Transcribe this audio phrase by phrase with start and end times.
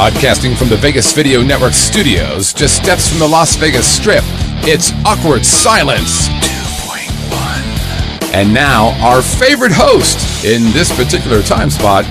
[0.00, 4.24] Broadcasting from the Vegas Video Network studios, just steps from the Las Vegas Strip,
[4.64, 8.32] it's Awkward Silence 2.1.
[8.32, 12.06] And now, our favorite host in this particular time spot,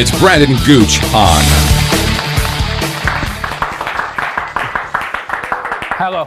[0.00, 1.44] it's Brandon Gooch Hahn.
[5.98, 6.26] Hello.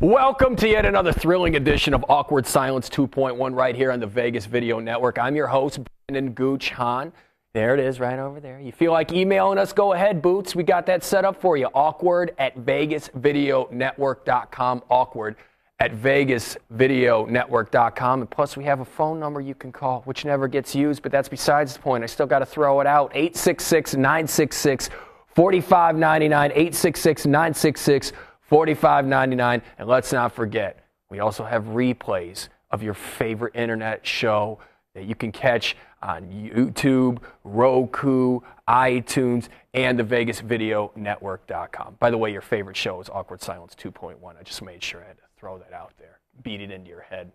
[0.00, 4.46] Welcome to yet another thrilling edition of Awkward Silence 2.1 right here on the Vegas
[4.46, 5.18] Video Network.
[5.18, 7.12] I'm your host, Brandon Gooch Hahn.
[7.58, 8.60] There it is, right over there.
[8.60, 9.72] You feel like emailing us?
[9.72, 10.54] Go ahead, Boots.
[10.54, 11.66] We got that set up for you.
[11.74, 14.82] Awkward at VegasVideoNetwork.com.
[14.88, 15.34] Awkward
[15.80, 18.20] at VegasVideoNetwork.com.
[18.20, 21.10] And plus, we have a phone number you can call, which never gets used, but
[21.10, 22.04] that's besides the point.
[22.04, 24.90] I still got to throw it out 866 966
[25.34, 26.52] 4599.
[26.52, 28.12] 866 966
[28.42, 29.62] 4599.
[29.78, 34.60] And let's not forget, we also have replays of your favorite internet show
[34.94, 41.96] that you can catch on YouTube, Roku, iTunes, and the VegasVideoNetwork.com.
[41.98, 44.16] By the way, your favorite show is Awkward Silence 2.1.
[44.38, 46.18] I just made sure I had to throw that out there.
[46.42, 47.32] Beat it into your head.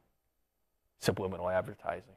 [1.00, 2.16] Subliminal advertising.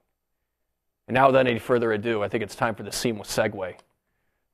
[1.09, 3.75] And now, without any further ado, I think it's time for the seamless segue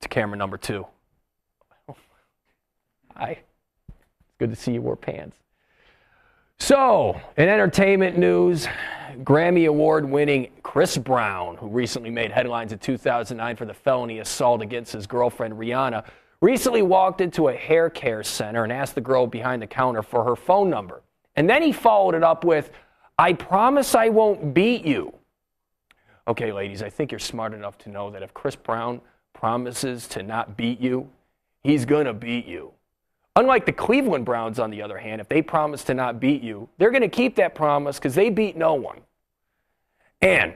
[0.01, 0.85] to camera number two.
[3.15, 3.39] Hi.
[3.89, 5.37] It's good to see you wore pants.
[6.59, 8.67] So, in entertainment news,
[9.17, 14.61] Grammy Award winning Chris Brown, who recently made headlines in 2009 for the felony assault
[14.61, 16.05] against his girlfriend Rihanna,
[16.41, 20.23] recently walked into a hair care center and asked the girl behind the counter for
[20.23, 21.01] her phone number.
[21.35, 22.71] And then he followed it up with,
[23.17, 25.13] I promise I won't beat you.
[26.27, 29.01] Okay, ladies, I think you're smart enough to know that if Chris Brown
[29.33, 31.09] promises to not beat you,
[31.61, 32.71] he's going to beat you.
[33.35, 36.69] Unlike the Cleveland Browns, on the other hand, if they promise to not beat you,
[36.77, 39.01] they're going to keep that promise because they beat no one.
[40.21, 40.53] And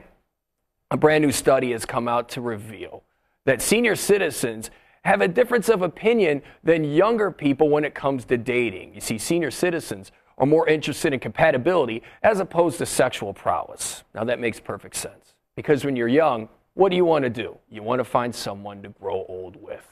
[0.90, 3.02] a brand new study has come out to reveal
[3.44, 4.70] that senior citizens
[5.04, 8.94] have a difference of opinion than younger people when it comes to dating.
[8.94, 14.04] You see, senior citizens are more interested in compatibility as opposed to sexual prowess.
[14.14, 17.58] Now, that makes perfect sense because when you're young, what do you want to do?
[17.68, 19.84] You want to find someone to grow old with.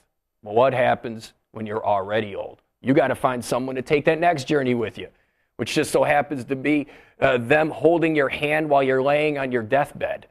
[0.43, 2.63] Well, what happens when you're already old?
[2.81, 5.09] You got to find someone to take that next journey with you,
[5.57, 6.87] which just so happens to be
[7.21, 10.27] uh, them holding your hand while you're laying on your deathbed.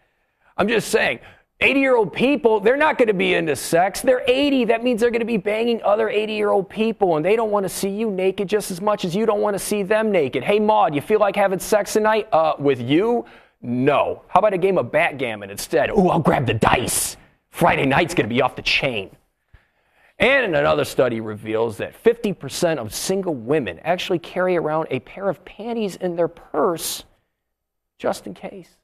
[0.57, 1.19] I'm just saying,
[1.61, 4.01] 80 year old people, they're not going to be into sex.
[4.01, 4.66] They're 80.
[4.66, 7.51] That means they're going to be banging other 80 year old people, and they don't
[7.51, 10.12] want to see you naked just as much as you don't want to see them
[10.12, 10.44] naked.
[10.44, 12.27] Hey, Maud, you feel like having sex tonight?
[12.31, 13.25] Uh, with you?
[13.62, 14.22] No.
[14.27, 15.89] How about a game of backgammon instead?
[15.89, 17.17] Ooh, I'll grab the dice.
[17.50, 19.16] Friday night's going to be off the chain.
[20.18, 25.44] And another study reveals that 50% of single women actually carry around a pair of
[25.44, 27.03] panties in their purse
[27.98, 28.78] just in case.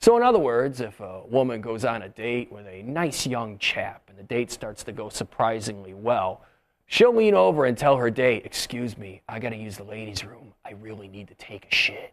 [0.00, 3.58] So, in other words, if a woman goes on a date with a nice young
[3.58, 6.42] chap and the date starts to go surprisingly well,
[6.86, 10.24] she'll lean over and tell her date, Excuse me, I got to use the ladies'
[10.24, 10.52] room.
[10.64, 12.12] I really need to take a shit.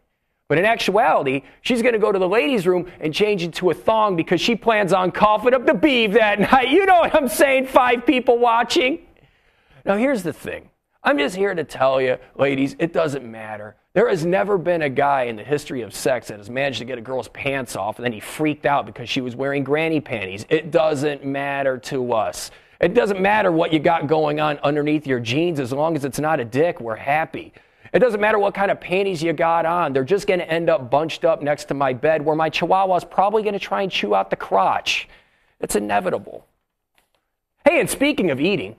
[0.52, 3.74] But in actuality, she's going to go to the ladies' room and change into a
[3.74, 6.68] thong because she plans on coughing up the beef that night.
[6.68, 8.98] You know what I'm saying, five people watching?
[9.86, 10.68] Now, here's the thing
[11.02, 13.76] I'm just here to tell you, ladies, it doesn't matter.
[13.94, 16.84] There has never been a guy in the history of sex that has managed to
[16.84, 20.02] get a girl's pants off and then he freaked out because she was wearing granny
[20.02, 20.44] panties.
[20.50, 22.50] It doesn't matter to us.
[22.78, 26.18] It doesn't matter what you got going on underneath your jeans as long as it's
[26.18, 27.54] not a dick, we're happy.
[27.92, 29.92] It doesn't matter what kind of panties you got on.
[29.92, 33.04] They're just going to end up bunched up next to my bed where my chihuahua's
[33.04, 35.08] probably going to try and chew out the crotch.
[35.60, 36.46] It's inevitable.
[37.68, 38.76] Hey, and speaking of eating,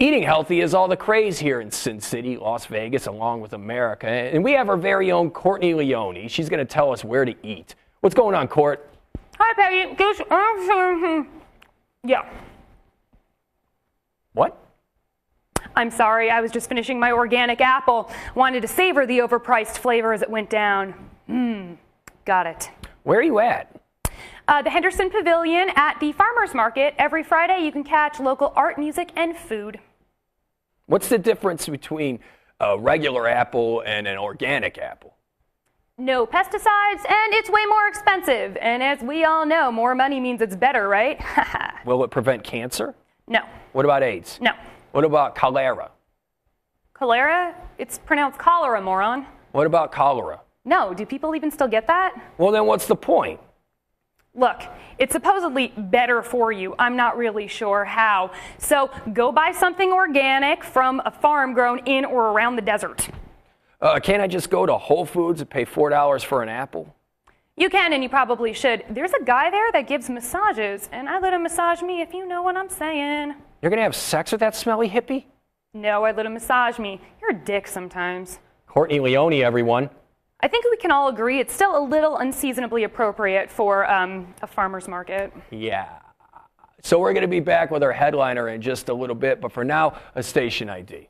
[0.00, 4.08] eating healthy is all the craze here in Sin City, Las Vegas, along with America.
[4.08, 6.26] And we have our very own Courtney Leone.
[6.28, 7.76] She's going to tell us where to eat.
[8.00, 8.86] What's going on, Court?
[9.38, 9.94] Hi, Peggy.
[9.94, 11.28] Guess, um,
[12.04, 12.28] yeah.
[14.32, 14.56] What?
[15.80, 18.10] I'm sorry, I was just finishing my organic apple.
[18.34, 20.92] Wanted to savor the overpriced flavor as it went down.
[21.26, 21.78] Mmm,
[22.26, 22.70] got it.
[23.02, 23.74] Where are you at?
[24.46, 26.92] Uh, the Henderson Pavilion at the Farmers Market.
[26.98, 29.80] Every Friday, you can catch local art, music, and food.
[30.84, 32.18] What's the difference between
[32.60, 35.14] a regular apple and an organic apple?
[35.96, 38.58] No pesticides, and it's way more expensive.
[38.60, 41.18] And as we all know, more money means it's better, right?
[41.86, 42.94] Will it prevent cancer?
[43.26, 43.40] No.
[43.72, 44.38] What about AIDS?
[44.42, 44.52] No.
[44.92, 45.90] What about cholera?
[46.94, 47.54] Cholera?
[47.78, 49.26] It's pronounced cholera, moron.
[49.52, 50.40] What about cholera?
[50.64, 52.14] No, do people even still get that?
[52.38, 53.40] Well, then what's the point?
[54.34, 54.62] Look,
[54.98, 56.74] it's supposedly better for you.
[56.78, 58.32] I'm not really sure how.
[58.58, 63.08] So go buy something organic from a farm grown in or around the desert.
[63.80, 66.94] Uh, can't I just go to Whole Foods and pay $4 for an apple?
[67.56, 68.84] You can and you probably should.
[68.90, 72.26] There's a guy there that gives massages, and I let him massage me if you
[72.26, 73.34] know what I'm saying.
[73.62, 75.26] You're gonna have sex with that smelly hippie?
[75.74, 77.00] No, I let him massage me.
[77.20, 78.38] You're a dick sometimes.
[78.66, 79.90] Courtney Leone, everyone.
[80.40, 84.46] I think we can all agree it's still a little unseasonably appropriate for um, a
[84.46, 85.30] farmer's market.
[85.50, 85.98] Yeah.
[86.82, 89.64] So we're gonna be back with our headliner in just a little bit, but for
[89.64, 91.09] now, a station ID.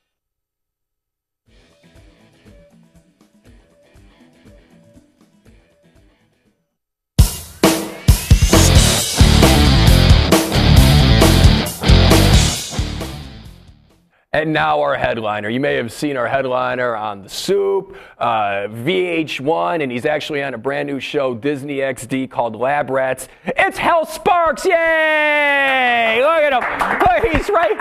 [14.33, 15.49] And now our headliner.
[15.49, 20.53] You may have seen our headliner on The Soup, uh, VH1, and he's actually on
[20.53, 23.27] a brand new show, Disney XD, called Lab Rats.
[23.45, 24.63] It's Hal Sparks!
[24.63, 26.21] Yay!
[26.21, 27.31] Look at him.
[27.33, 27.71] He's right.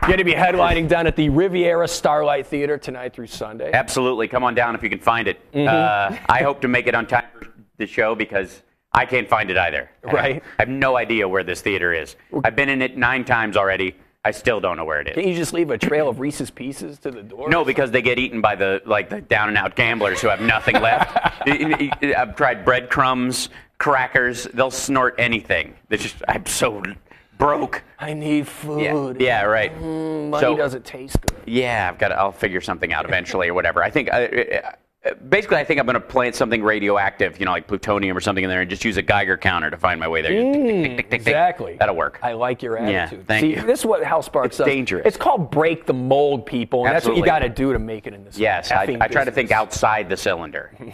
[0.00, 3.70] You're Going to be headlining down at the Riviera Starlight Theater tonight through Sunday.
[3.74, 4.28] Absolutely.
[4.28, 5.40] Come on down if you can find it.
[5.54, 8.62] Uh, I hope to make it on time for the show because
[8.94, 9.90] I can't find it either.
[10.02, 10.42] Right.
[10.58, 12.16] I have no idea where this theater is.
[12.44, 13.94] I've been in it nine times already.
[14.24, 15.14] I still don't know where it is.
[15.16, 17.48] Can't you just leave a trail of Reese's Pieces to the door?
[17.48, 20.40] No, because they get eaten by the like the down and out gamblers who have
[20.40, 21.16] nothing left.
[21.48, 23.48] I've tried breadcrumbs,
[23.78, 24.44] crackers.
[24.54, 25.74] They'll snort anything.
[25.88, 26.82] They just I'm so
[27.36, 27.82] broke.
[27.98, 29.20] I need food.
[29.20, 29.74] yeah, right.
[29.76, 31.40] Mm, money So- doesn't taste good.
[31.44, 32.08] Yeah, I've got.
[32.08, 33.82] To, I'll figure something out eventually or whatever.
[33.82, 34.08] I think.
[34.12, 34.28] Uh,
[35.28, 38.44] basically, I think I'm going to plant something radioactive, you know, like plutonium or something
[38.44, 40.32] in there, and just use a Geiger counter to find my way there.
[40.32, 41.20] Just tick, tick, tick.
[41.20, 41.76] Exactly.
[41.78, 42.18] That'll work.
[42.22, 43.18] I like your attitude.
[43.20, 43.62] Yeah, thank See, you.
[43.66, 44.66] this is what Hal Sparks It's does.
[44.66, 45.06] dangerous.
[45.06, 48.06] It's called break the mold, people, and that's what you got to do to make
[48.06, 48.38] it in this.
[48.38, 50.70] yes, I, I try to think outside the cylinder.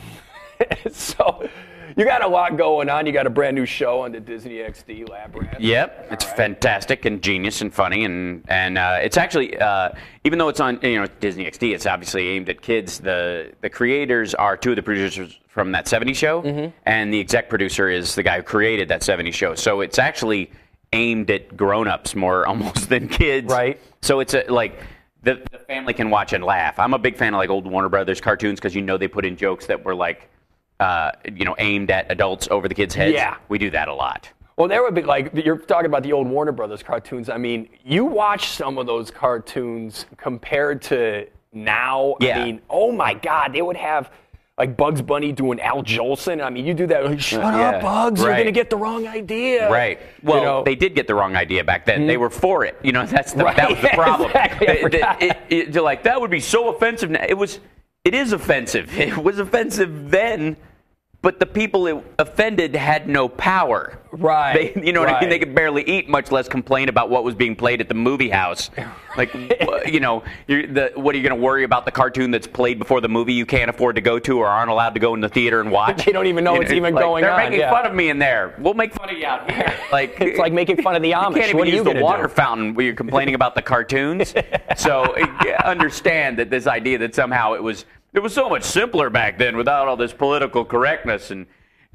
[0.91, 1.49] so,
[1.97, 3.07] you got a lot going on.
[3.07, 5.59] You got a brand new show on the Disney XD Lab Rats.
[5.59, 9.91] Yep, it's fantastic and genius and funny and and uh, it's actually uh,
[10.25, 13.01] even though it's on you know Disney XD, it's obviously aimed at kids.
[13.01, 16.77] The the creators are two of the producers from that '70s show, Mm-hmm.
[16.85, 19.55] and the exec producer is the guy who created that '70s show.
[19.57, 20.53] So it's actually
[20.93, 23.51] aimed at grown-ups more almost than kids.
[23.53, 23.81] Right.
[24.03, 24.79] So it's a, like.
[25.25, 26.79] The, the family can watch and laugh.
[26.79, 29.27] I'm a big fan of like old Warner Brothers cartoons because you know they put
[29.27, 30.31] in jokes that were like,
[30.81, 33.15] uh, you know, aimed at adults over the kids' heads.
[33.15, 33.37] Yeah.
[33.49, 34.31] we do that a lot.
[34.57, 37.29] Well, there would be like you're talking about the old Warner Brothers cartoons.
[37.29, 42.17] I mean, you watch some of those cartoons compared to now.
[42.21, 42.41] Yeah.
[42.41, 44.11] I mean, oh my God, they would have
[44.59, 46.43] like Bugs Bunny doing Al Jolson.
[46.45, 47.05] I mean, you do that.
[47.05, 47.71] Like, Shut yeah.
[47.77, 48.21] up, Bugs.
[48.21, 49.71] You're gonna get the wrong idea.
[49.71, 50.01] Right.
[50.25, 50.65] Well, you know?
[50.65, 52.09] they did get the wrong idea back then.
[52.09, 52.77] They were for it.
[52.83, 53.57] You know, that's the, Right.
[53.57, 54.31] that was the problem.
[54.35, 54.67] Exactly.
[54.67, 57.11] It- it- it- they're like that would be so offensive.
[57.11, 57.61] now." It was.
[58.05, 58.91] It is offensive.
[58.99, 60.57] It was offensive then,
[61.21, 63.99] but the people it offended had no power.
[64.11, 65.29] Right, They, you know what I mean?
[65.29, 68.31] They could barely eat, much less complain about what was being played at the movie
[68.31, 68.71] house.
[69.17, 69.35] Like,
[69.85, 72.79] you know, you're the, what are you going to worry about the cartoon that's played
[72.79, 75.21] before the movie you can't afford to go to or aren't allowed to go in
[75.21, 76.05] the theater and watch?
[76.07, 77.71] They don't even know You it's even like, going they're on, making yeah.
[77.73, 78.55] fun of me in there.
[78.61, 79.75] We'll make fun of you out here.
[79.93, 81.35] Like It's like making fun of the You Amish.
[81.35, 82.29] can't even What use you the water do?
[82.29, 84.35] fountain where you're complaining about the cartoons.
[84.77, 85.27] so uh,
[85.65, 87.87] understand that this idea that somehow it was
[88.19, 91.47] it was so much simpler back then without all this political correctness and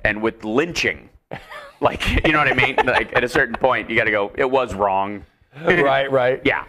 [0.04, 1.10] and with lynching.
[1.82, 2.78] Like you know what I mean?
[2.86, 4.32] Like at a certain point you got to go.
[4.36, 5.26] It was wrong.
[5.66, 6.40] right, right.
[6.46, 6.64] Yeah.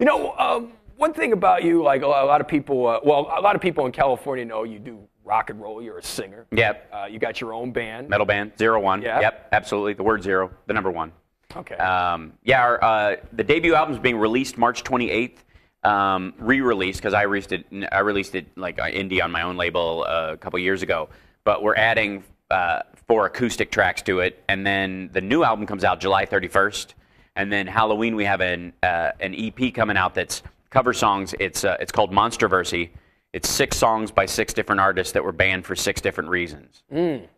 [0.00, 3.40] You know, um, one thing about you, like a lot, of people, uh, well, a
[3.40, 5.80] lot of people in California know you do rock and roll.
[5.80, 6.44] You're a singer.
[6.50, 6.90] Yep.
[6.92, 8.08] Uh, you got your own band.
[8.08, 9.00] Metal band zero one.
[9.00, 9.20] Yeah.
[9.20, 9.50] Yep.
[9.52, 9.92] Absolutely.
[9.92, 10.50] The word zero.
[10.66, 11.12] The number one.
[11.54, 11.76] Okay.
[11.76, 15.36] Um, yeah, our, uh, the debut album is being released March 28th.
[15.84, 17.66] Um, re-released because I released it.
[17.92, 21.08] I released it like uh, indie on my own label uh, a couple years ago.
[21.44, 25.84] But we're adding uh, four acoustic tracks to it, and then the new album comes
[25.84, 26.94] out July 31st.
[27.36, 31.34] And then Halloween we have an uh, an EP coming out that's cover songs.
[31.38, 32.90] It's uh, it's called Monsterversy.
[33.32, 36.82] It's six songs by six different artists that were banned for six different reasons.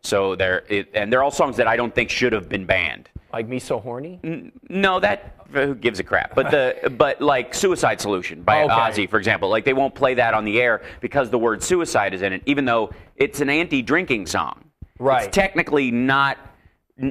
[0.02, 3.11] So they're it, and they're all songs that I don't think should have been banned.
[3.32, 4.52] Like me so horny?
[4.68, 6.34] No, that uh, who gives a crap.
[6.34, 8.72] But the but like Suicide Solution by Okay.
[8.72, 12.14] Ozzy, for example, like they won't play that on the air because the word suicide
[12.14, 14.64] is in it, even though it's an anti-drinking song.
[14.99, 15.26] Right.
[15.26, 16.38] It's technically not.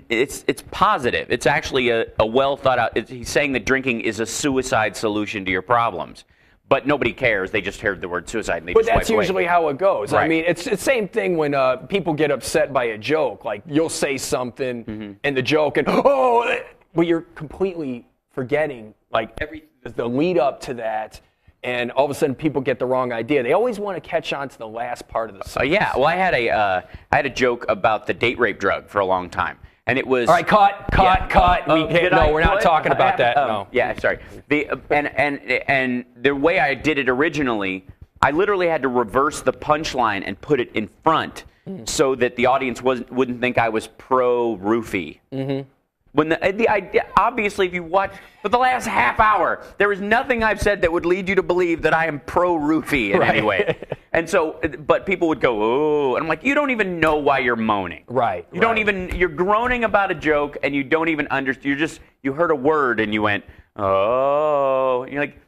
[0.09, 1.31] It's it's positive.
[1.31, 2.91] It's actually a, a well thought out.
[2.95, 6.25] It's, he's saying that drinking is a suicide solution to your problems,
[6.69, 7.51] but nobody cares.
[7.51, 9.23] They just heard the word suicide and they But just that's swipe away.
[9.25, 10.13] usually how it goes.
[10.13, 13.43] I mean, it's the same thing when uh, people get upset by a joke.
[13.43, 15.11] Like you'll say something Mm-hmm.
[15.23, 16.59] and the joke, and oh,
[16.93, 19.63] but you're completely forgetting like every
[19.95, 21.19] the lead up to that,
[21.63, 23.41] and all of a sudden people get the wrong idea.
[23.43, 26.05] They always want to catch on to the last part of the Uh, yeah, well,
[26.05, 29.05] I had a uh, I had a joke about the date rape drug for a
[29.05, 29.57] long time,
[29.89, 31.27] and it was All right, cut, cut, Yeah.
[31.27, 31.69] cut.
[31.69, 33.35] Uh, we can't, no, I we're not talking about that.
[33.37, 33.67] Um, no.
[33.71, 34.19] Yeah, sorry.
[34.47, 37.85] The uh, and and and the way I did it originally,
[38.21, 41.45] I literally had to reverse the punchline and put it in front
[41.85, 45.19] so that the audience wasn't wouldn't think I was pro roofie.
[45.31, 45.67] Mm-hmm.
[46.13, 50.01] When the the idea, obviously, if you watch for the last half hour, there is
[50.01, 53.21] nothing I've said that would lead you to believe that I am pro roofie in
[53.21, 53.77] any way.
[54.11, 57.39] And so, but people would go, "Oh," and I'm like, "You don't even know why
[57.39, 61.27] you're moaning." Right, You don't even you're groaning about a joke and you don't even
[61.27, 61.65] understand.
[61.65, 63.43] You're just you heard a word and you went,
[63.75, 65.39] "Oh," and you're like,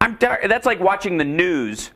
[0.00, 1.90] "I'm tired." That's like watching the news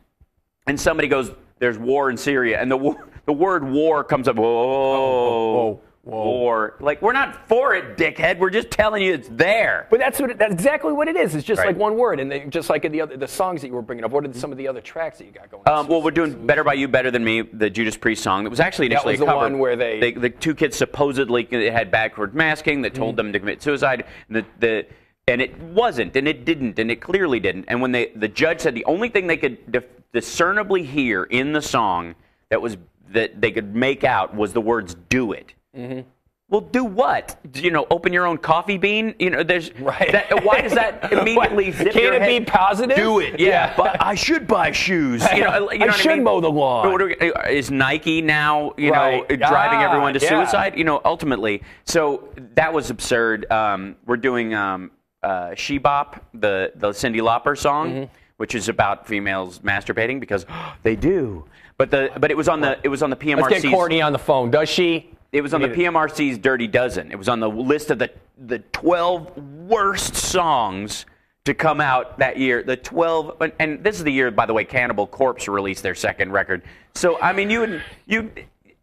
[0.67, 4.37] and somebody goes, "There's war in Syria," and the the word war comes up.
[4.37, 6.25] Whoa, whoa, whoa.
[6.25, 6.77] war!
[6.81, 8.39] Like we're not for it, dickhead.
[8.39, 9.87] We're just telling you it's there.
[9.91, 11.35] But that's what it, that's exactly what it is.
[11.35, 11.69] It's just Right.
[11.69, 13.83] like one word, and they, just like in the other the songs that you were
[13.83, 14.11] bringing up.
[14.11, 15.63] What are some of the other tracks that you got going?
[15.67, 18.51] Um, well, we're doing "Better by You, Better Than Me," the Judas Priest song that
[18.51, 19.45] was actually initially That was a the cover.
[19.53, 23.03] one where they- the two kids supposedly had backward masking that Mm-hmm.
[23.03, 24.05] told them to commit suicide.
[24.29, 24.87] And the, the
[25.29, 27.67] and it wasn't, and it didn't, and it clearly didn't.
[27.69, 31.63] And when they the judge said the only thing they could discernibly hear in the
[31.63, 32.15] song
[32.51, 32.77] that was
[33.13, 36.01] that they could make out was the words "Do it." Mm-hmm.
[36.49, 37.39] Well, do what?
[37.55, 39.15] You know, open your own coffee bean.
[39.19, 40.13] You know, there's Right.
[40.13, 42.95] That, why does that immediately zip your it be positive?
[42.97, 43.49] Do it, yeah.
[43.49, 43.75] Yeah.
[43.77, 45.25] But I should buy shoes.
[45.35, 46.25] You know, you know I what I should mean?
[46.25, 46.85] mow the lawn.
[46.85, 49.27] But what are uh, is Nike now, you Right.
[49.31, 50.29] know, driving Ah, everyone to yeah.
[50.29, 50.77] suicide?
[50.77, 51.63] You know, ultimately.
[51.85, 53.51] So that was absurd.
[53.51, 54.91] Um, we're doing um,
[55.23, 58.13] uh, She Bop, the, the Cyndi Lauper song, Mm-hmm.
[58.37, 60.45] which is about females masturbating because
[60.83, 61.47] they do.
[61.79, 64.03] But the but it was on the it was on the PMRC's Let's get Courtney
[64.03, 64.51] on the phone.
[64.51, 65.09] Does she?
[65.33, 67.11] It was on the PMRC's Dirty Dozen.
[67.11, 69.37] It was on the list of the the 12
[69.69, 71.07] worst songs
[71.45, 72.63] to come out that year.
[72.63, 75.95] The 12, and- and this is the year, by the way, Cannibal Corpse released their
[75.95, 76.63] second record.
[76.95, 78.31] So I mean, you would you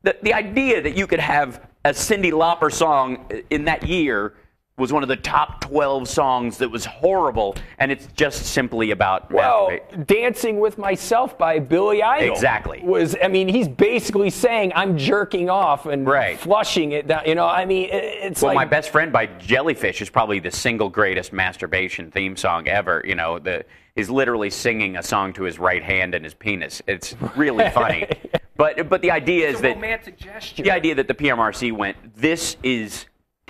[0.03, 4.33] the, the idea that you could have a Cyndi Lauper song in that year
[4.79, 9.31] was one of the top 12 songs that was horrible, and it's just simply about
[9.31, 9.69] Well.
[10.05, 12.33] Dancing with Myself by Billy Idol.
[12.33, 12.81] Exactly.
[12.83, 16.39] Was I mean, he's basically saying I'm jerking off and Right.
[16.39, 17.23] flushing it down.
[17.25, 20.51] You know, I mean, it's Well, like my best friend by Jellyfish is probably the
[20.51, 23.03] single greatest masturbation theme song ever.
[23.05, 26.81] You know, the he's literally singing a song to his right hand and his penis.
[26.87, 28.07] It's really funny.
[28.55, 30.63] but but the idea is that romantic gesture.
[30.63, 33.05] the idea that the PMRC went, this is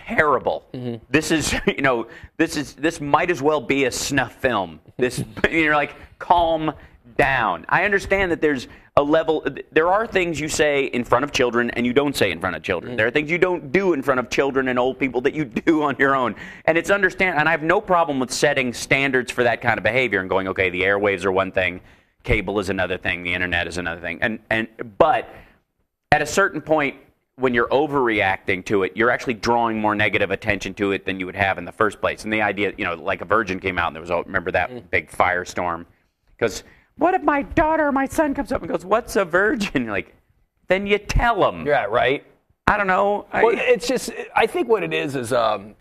[0.08, 0.66] terrible.
[0.74, 1.04] Mm-hmm.
[1.10, 4.80] This is you know this is this might as well be a snuff film.
[4.98, 6.74] This you're like calm
[7.18, 7.66] down.
[7.70, 9.46] I understand that there's a level.
[9.72, 12.56] There are things you say in front of children and you don't say in front
[12.56, 12.96] of children.
[12.96, 15.46] There are things you don't do in front of children and old people that you
[15.46, 16.36] do on your own.
[16.66, 17.38] And it's understand.
[17.38, 20.48] And I have no problem with setting standards for that kind of behavior and going,
[20.50, 21.82] okay, the airwaves are one thing,
[22.24, 24.20] cable is another thing, the internet is another thing.
[24.22, 25.30] And and but
[26.12, 26.98] at a certain point
[27.40, 31.26] when you're overreacting to it, you're actually drawing more negative attention to it than you
[31.26, 32.24] would have in the first place.
[32.24, 34.52] And the idea, you know, like a virgin came out and there was, oh, remember
[34.52, 35.86] that big firestorm?
[36.38, 36.64] Because
[36.98, 39.84] what if my daughter or my son comes up and goes, what's a virgin?
[39.84, 40.16] You're like,
[40.68, 41.66] then you tell them.
[41.66, 42.24] Yeah, right.
[42.68, 43.26] I don't know.
[43.32, 45.76] I, Well, it's just I think what it is is um,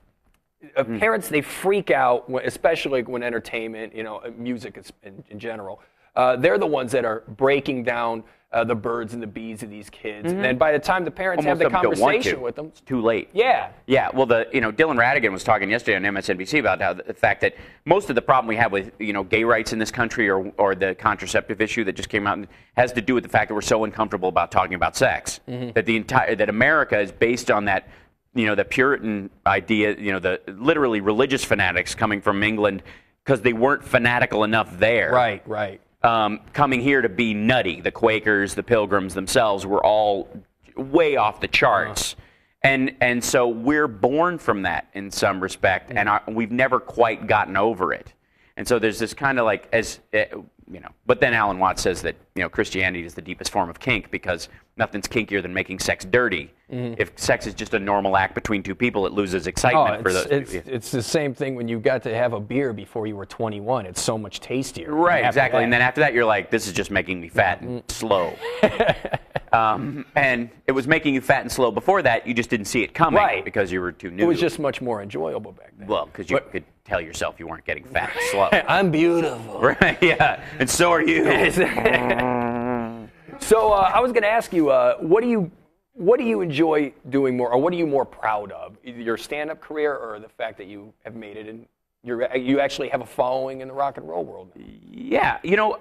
[0.76, 5.22] uh, parents they freak out, when, especially when entertainment, you know, uh, music is, in,
[5.28, 5.80] in general.
[6.18, 9.70] Uh, they're the ones that are breaking down uh, the birds and the bees of
[9.70, 12.00] these kids, and then by the time the parents almost have the of them don't
[12.00, 13.28] want conversation with them, It's too late.
[13.32, 16.94] yeah, Yeah, well, the you know Dylan Ratigan was talking yesterday on MSNBC about how
[16.94, 19.78] the fact that most of the problem we have with you know gay rights in
[19.78, 23.22] this country or or the contraceptive issue that just came out has to do with
[23.22, 25.38] the fact that we're so uncomfortable about talking about sex.
[25.46, 27.86] That the entire that America is based on that
[28.34, 32.82] you know the Puritan idea, you know the literally religious fanatics coming from England
[33.24, 35.80] because they weren't fanatical enough there right, right.
[36.02, 37.80] Um, coming here to be nutty.
[37.80, 40.28] The Quakers, the Pilgrims themselves were all
[40.76, 42.16] way off the charts.
[42.62, 47.28] And, and so we're born from that in some respect, and our, we've never quite
[47.28, 48.12] gotten over it.
[48.56, 50.24] And so there's this kind of like, as uh,
[50.70, 53.70] you know, but then Alan Watts says that you know Christianity is the deepest form
[53.70, 56.52] of kink because nothing's kinkier than making sex dirty.
[56.70, 57.00] Mm-hmm.
[57.00, 60.08] If sex is just a normal act between two people, it loses Oh, excitement for
[60.10, 60.32] it's, those.
[60.32, 60.72] it's, people.
[60.74, 63.86] it's the same thing when you got to have a beer before you were 21.
[63.86, 64.94] It's so much tastier.
[64.94, 65.58] Right, exactly.
[65.58, 67.90] that- And then after that, you're like, this is just making me fat and mm-hmm.
[67.90, 68.34] slow.
[69.52, 72.26] Um, and it was making you fat and slow before that.
[72.26, 73.44] You just didn't see it coming Right.
[73.44, 74.24] because you were too new.
[74.24, 75.88] It was just much more enjoyable back then.
[75.88, 78.48] well, because you But- could tell yourself you weren't getting fat and slow.
[78.68, 79.60] I'm beautiful.
[79.60, 79.98] right?
[80.02, 81.24] Yeah, and so are you.
[83.40, 85.50] so uh, I was going to ask you, uh, what do you
[85.94, 88.76] what do you enjoy doing more, or what are you more proud of?
[88.84, 91.66] Either your stand-up career or the fact that you have made it and
[92.04, 94.52] you're, you actually have a following in the rock and roll world.
[94.54, 94.64] now?
[94.88, 95.78] Yeah, you know,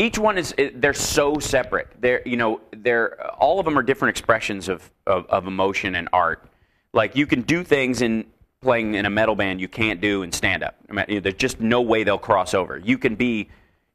[0.00, 1.88] each one is they're so separate.
[2.00, 6.08] They're you know they're all of them are different expressions of, of of emotion and
[6.12, 6.44] art.
[6.92, 8.26] Like you can do things in
[8.60, 10.76] playing in a metal band you can't do in stand up.
[10.90, 12.78] I mean, there's just no way they'll cross over.
[12.78, 13.48] You can be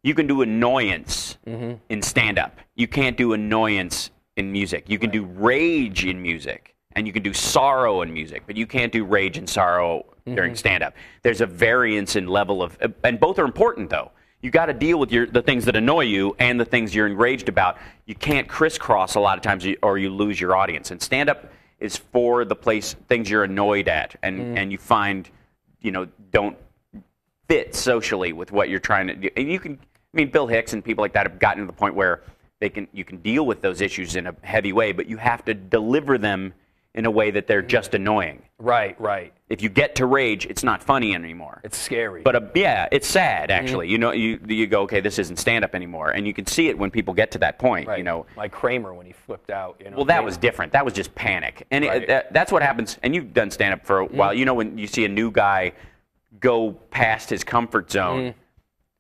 [0.04, 1.74] you can do annoyance mm-hmm.
[1.90, 2.60] in stand up.
[2.76, 4.86] You can't do annoyance in music.
[4.88, 8.68] You can do rage in music and you can do sorrow in music, but you
[8.68, 10.36] can't do rage and sorrow mm-hmm.
[10.36, 10.94] during stand up.
[11.24, 14.12] There's a variance in level of and both are important though.
[14.42, 17.08] You got to deal with your the things that annoy you and the things you're
[17.08, 17.78] enraged about.
[18.06, 20.92] You can't crisscross a lot of times or you lose your audience.
[20.92, 24.58] And stand up is for the place things you're annoyed at and mm.
[24.58, 25.30] and you find
[25.82, 26.58] you know don't
[27.48, 29.30] fit socially with what you're trying to do.
[29.36, 31.74] And you can, I mean, Bill Hicks and people like that have gotten to the
[31.74, 32.22] point where
[32.60, 35.46] they can, you can deal with those issues in a heavy way, but you have
[35.46, 36.54] to deliver them
[36.96, 37.68] in a way that they're mm-hmm.
[37.68, 38.42] just annoying.
[38.58, 39.34] Right, right.
[39.50, 41.60] If you get to rage, it's not funny anymore.
[41.64, 42.22] It's scary.
[42.24, 43.64] But uh, yeah, it's sad mm-hmm.
[43.64, 43.90] actually.
[43.90, 46.70] You know, you you go, okay, this isn't stand up anymore, and you can see
[46.70, 47.88] it when people get to that point.
[47.88, 47.98] right.
[47.98, 49.76] You know, like Kramer when he flipped out.
[49.84, 50.72] You know, well, that Kramer- was different.
[50.72, 52.98] That was just panic, and it- that, that's what happens.
[53.04, 54.18] And you've done stand up for a mm-hmm.
[54.18, 54.34] while.
[54.34, 55.74] You know when you see a new guy
[56.40, 58.34] go past his comfort zone,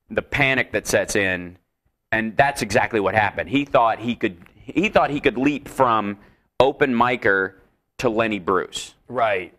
[0.09, 1.57] the panic that sets in,
[2.11, 3.49] and that's exactly what happened.
[3.49, 4.37] He thought he could.
[4.57, 6.17] He thought he could leap from
[6.59, 7.53] open micer
[7.99, 9.53] to Lenny Bruce right.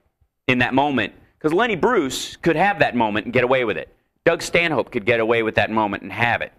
[0.47, 3.89] in that moment because Lenny Bruce could have that moment and get away with it.
[4.25, 6.53] Doug Stanhope could get away with that moment and have it.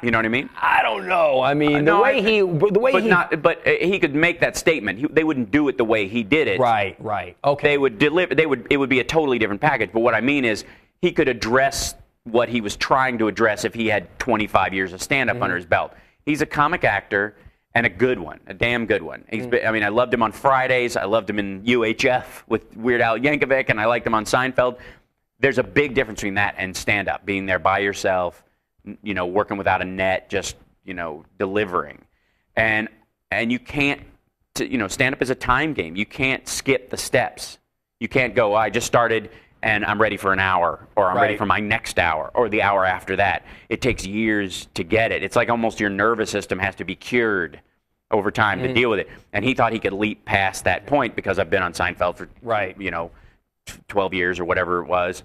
[0.00, 0.48] You know what I mean?
[0.60, 1.40] I don't know.
[1.42, 3.42] I mean, the No, way I- he, the way but he, not.
[3.42, 5.00] But uh, he could make that statement.
[5.00, 6.60] He, they wouldn't do it the way he did it.
[6.60, 7.36] right, right.
[7.42, 7.68] Okay.
[7.70, 8.32] They would deliver.
[8.36, 8.68] They would.
[8.70, 9.90] It would be a totally different package.
[9.92, 10.64] But what I mean is,
[11.02, 15.02] he could address what he was trying to address if he had 25 years of
[15.02, 15.42] stand-up Mm-hmm.
[15.42, 15.92] under his belt.
[16.26, 17.34] He's a comic actor
[17.76, 19.20] and a good one, a damn good one.
[19.20, 19.34] Mm.
[19.34, 20.96] He's been, I mean, I loved him on Fridays.
[20.96, 24.78] I loved him in UHF with Weird Al Yankovic, and I liked him on Seinfeld.
[25.40, 28.42] There's a big difference between that and stand-up, being there by yourself,
[29.02, 32.02] you know, working without a net, just you know, delivering,
[32.56, 32.88] and
[33.30, 34.00] and you can't,
[34.58, 35.96] you know, stand-up is a time game.
[35.96, 37.58] You can't skip the steps.
[38.00, 38.54] You can't go.
[38.54, 39.28] I just started
[39.62, 42.62] and I'm ready for an hour, or I'm ready for my next hour, or the
[42.62, 43.44] hour after that.
[43.68, 45.24] It takes years to get it.
[45.24, 47.60] It's like almost your nervous system has to be cured
[48.10, 48.68] over time Mm-hmm.
[48.68, 49.08] to deal with it.
[49.32, 52.28] And he thought he could leap past that point because I've been on Seinfeld for
[52.42, 52.80] Right.
[52.80, 53.10] you know,
[53.88, 55.22] 12 years or whatever it was,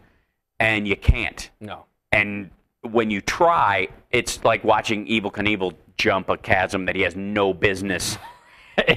[0.60, 1.50] and you can't.
[1.60, 1.86] no.
[2.13, 2.50] And
[2.82, 7.54] when you try, it's like watching Evel Knievel jump a chasm that he has no
[7.54, 8.17] business.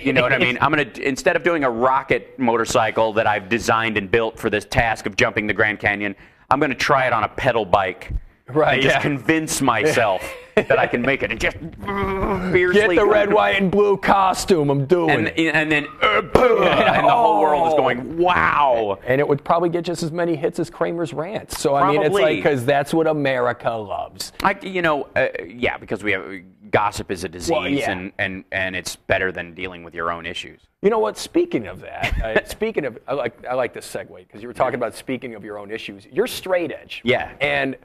[0.01, 0.57] You know what I mean?
[0.63, 4.65] I'm gonna instead of doing a rocket motorcycle that I've designed and built for this
[4.65, 6.15] task of jumping the Grand Canyon,
[6.49, 8.13] I'm gonna try it on a pedal bike.
[8.49, 10.23] Right, And just convince myself
[10.57, 11.57] that I can make it and just
[12.53, 14.71] fiercely Get the red, white, and blue costume.
[14.71, 15.27] I'm doing.
[15.27, 18.99] and and then uh, boom, and the whole world is going wow.
[19.07, 21.61] And it would probably get just as many hits as Kramer's rants.
[21.61, 24.33] So I mean, it's like because that's what America loves.
[24.43, 26.25] I, you know, uh, yeah, because we have
[26.71, 27.91] gossip is a disease, Well, yeah.
[27.91, 30.61] and, and and it's better than dealing with your own issues.
[30.83, 31.17] You know what?
[31.17, 34.55] Speaking of that, uh, speaking of, I like I like this segue because you were
[34.55, 36.07] talking about speaking of your own issues.
[36.11, 37.01] You're straight edge.
[37.05, 37.33] Yeah.
[37.41, 37.77] And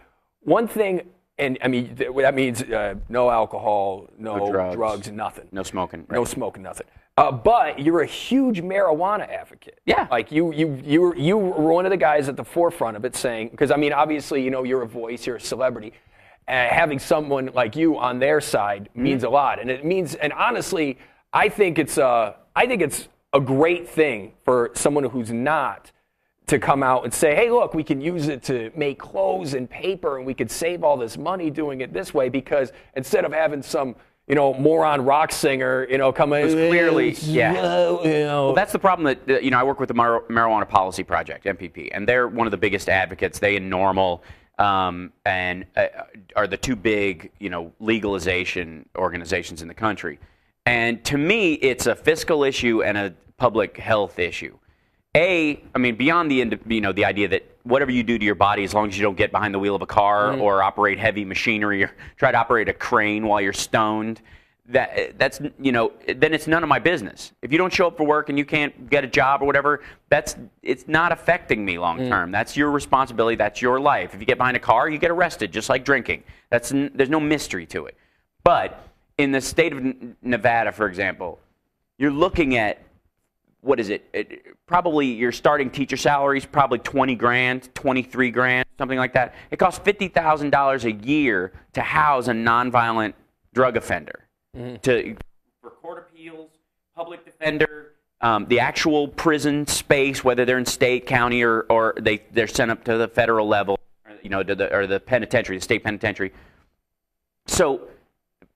[0.42, 1.02] one thing,
[1.40, 5.10] and I mean th- that means uh, no alcohol, no, No drugs.
[5.12, 5.48] nothing.
[5.52, 6.06] No smoking.
[6.10, 6.88] No smoking, nothing.
[7.18, 9.80] Uh, but you're a huge marijuana advocate.
[9.86, 10.08] Yeah.
[10.10, 13.04] Like you, you, you, were, you were one of the guys at the forefront of
[13.04, 15.92] it, saying because I mean, obviously, you know, you're a voice, you're a celebrity.
[16.48, 19.04] Uh, having someone like you on their side Mm-hmm.
[19.04, 20.98] means a lot, and it means, and honestly,
[21.34, 25.92] I think it's a, I think it's a great thing for someone who's not
[26.50, 29.70] to come out and say, hey, look, we can use it to make clothes and
[29.70, 33.32] paper and we could save all this money doing it this way because instead of
[33.32, 33.96] having some,
[34.28, 36.44] you know, moron rock singer, you know, come in.
[36.44, 37.52] was clearly- yeah.
[37.52, 39.60] You know, Well, that's the problem that that, you know.
[39.60, 42.90] I work with the Mar- Marijuana Policy Project (MPP), and they're one of the biggest
[42.90, 43.40] advocates.
[43.40, 44.22] They and NORML
[44.60, 45.88] um, and uh,
[46.36, 50.20] are the two big, you know, legalization organizations in the country.
[50.66, 54.58] And to me, it's a fiscal issue and a public health issue.
[55.16, 58.36] A, I mean, beyond the you know the idea that whatever you do to your
[58.36, 60.42] body, as long as you don't get behind the wheel of a car mm-hmm.
[60.42, 64.22] or operate heavy machinery or try to operate a crane while you're stoned,
[64.68, 67.34] that that's you know then it's none of my business.
[67.42, 69.82] If you don't show up for work and you can't get a job or whatever,
[70.10, 72.08] that's it's not affecting me long mm.
[72.08, 72.32] term.
[72.32, 73.36] That's your responsibility.
[73.36, 74.14] That's your life.
[74.14, 76.24] If you get behind a car, you get arrested, just like drinking.
[76.52, 77.98] That's there's no mystery to it.
[78.44, 79.84] But in the state of
[80.22, 81.40] Nevada, for example,
[81.98, 82.80] you're looking at
[83.62, 84.08] what is it?
[84.14, 84.46] it?
[84.68, 89.36] Probably your starting teacher salary is probably 20 grand, 23 grand, something like that.
[89.52, 93.14] It costs $50,000 a year to house a nonviolent
[93.54, 94.28] drug offender.
[94.56, 95.16] To
[95.62, 96.50] for court appeals,
[96.96, 102.24] public defender, um, the actual prison space, whether they're in state, county, or, or they
[102.32, 105.58] they're sent up to the federal level, or, you know, to the, or the penitentiary,
[105.58, 106.34] the state penitentiary.
[107.46, 107.88] So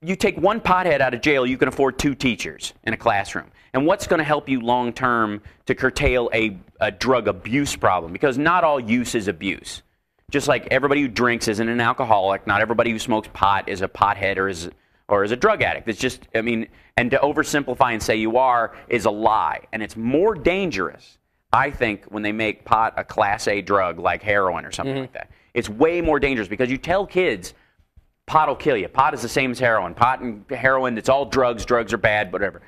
[0.04, 3.50] you take one pothead out of jail, you can afford two teachers in a classroom.
[3.72, 8.12] And what's going to help you long term to curtail a, a drug abuse problem?
[8.12, 9.82] Because not all use is abuse.
[10.30, 13.88] Just like everybody who drinks isn't an alcoholic, not everybody who smokes pot is a
[13.88, 14.70] pothead or is
[15.08, 15.86] or is a drug addict.
[15.86, 19.60] It's just, I mean, and to oversimplify and say you are is a lie.
[19.72, 21.18] And it's more dangerous,
[21.52, 25.02] I think, when they make pot a class A drug like heroin or something mm-hmm.
[25.02, 25.30] like that.
[25.52, 27.54] It's way more dangerous because you tell kids
[28.26, 28.88] pot will kill you.
[28.88, 29.94] Pot is the same as heroin.
[29.94, 31.64] Pot and heroin, it's all drugs.
[31.64, 32.62] Drugs are bad, whatever.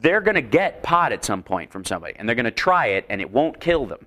[0.00, 2.86] They're going to get pot at some point from somebody, and they're going to try
[2.86, 4.06] it, and it won't kill them.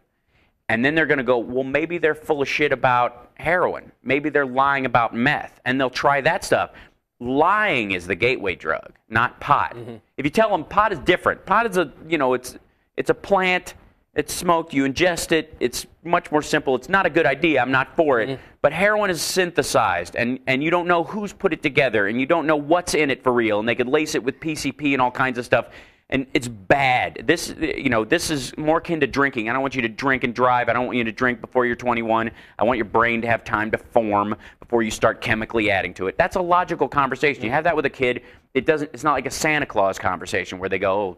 [0.69, 3.91] And then they're going to go, well, maybe they're full of shit about heroin.
[4.01, 6.71] Maybe they're lying about meth, and they'll try that stuff.
[7.19, 9.75] Lying is the gateway drug, not pot.
[9.75, 9.95] Mm-hmm.
[10.17, 12.57] If you tell them pot is different, pot is a, you know, it's
[12.97, 13.75] it's a plant.
[14.15, 14.73] It's smoked.
[14.73, 15.55] You ingest it.
[15.59, 16.75] It's much more simple.
[16.75, 17.61] It's not a good idea.
[17.61, 18.29] I'm not for it.
[18.29, 18.43] Mm-hmm.
[18.61, 22.27] But heroin is synthesized, and, and you don't know who's put it together, and you
[22.27, 23.59] don't know what's in it for real.
[23.59, 25.69] And they could lace it with PCP and all kinds of stuff,
[26.11, 27.23] and it's bad.
[27.25, 29.49] This you know this is more akin to drinking.
[29.49, 30.69] I don't want you to drink and drive.
[30.69, 32.29] I don't want you to drink before you're 21.
[32.59, 36.07] I want your brain to have time to form before you start chemically adding to
[36.07, 36.17] it.
[36.17, 37.41] That's a logical conversation.
[37.41, 37.55] You mm-hmm.
[37.55, 38.21] have that with a kid.
[38.53, 38.91] It doesn't.
[38.93, 40.93] It's not like a Santa Claus conversation where they go.
[40.93, 41.17] Oh,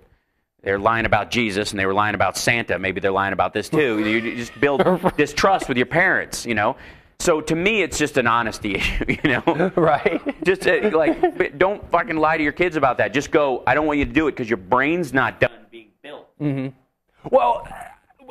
[0.66, 2.78] they're lying about Jesus and they were lying about Santa.
[2.78, 4.00] Maybe they're lying about this too.
[4.00, 4.84] You just build
[5.18, 6.76] distrust with your parents, you know.
[7.20, 9.72] So to me, it's just an honesty issue, you know.
[9.76, 10.44] right?
[10.44, 13.14] Just uh, like don't fucking lie to your kids about that.
[13.14, 13.64] Just go.
[13.66, 16.28] I don't want you to do it because your brain's not done being built.
[17.32, 17.68] Well,